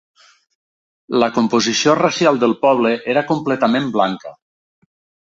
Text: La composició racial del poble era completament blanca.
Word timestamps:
La 1.23 1.27
composició 1.35 1.93
racial 1.99 2.39
del 2.43 2.55
poble 2.63 2.93
era 3.13 3.23
completament 3.33 3.85
blanca. 3.99 4.33